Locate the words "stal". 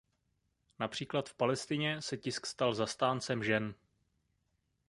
2.45-2.73